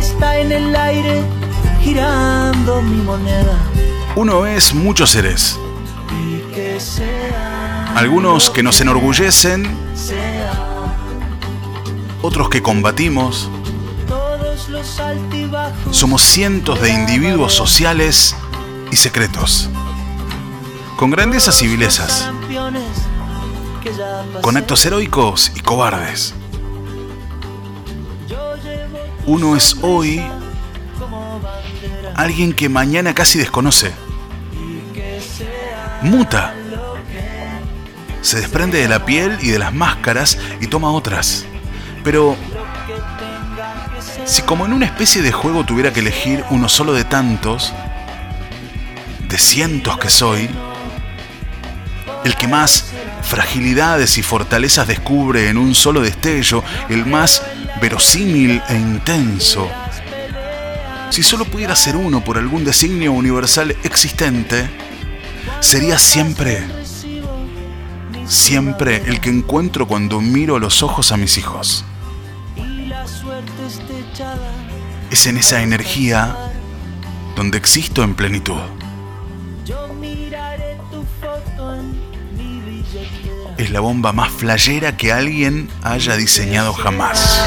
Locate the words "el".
0.50-0.74, 52.24-52.36, 56.88-57.06, 69.06-69.20